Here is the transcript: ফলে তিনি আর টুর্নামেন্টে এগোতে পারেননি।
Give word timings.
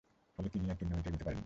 ফলে 0.35 0.47
তিনি 0.53 0.63
আর 0.71 0.75
টুর্নামেন্টে 0.79 1.09
এগোতে 1.09 1.25
পারেননি। 1.25 1.39